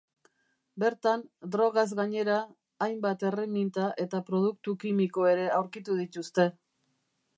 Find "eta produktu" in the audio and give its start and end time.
4.07-4.75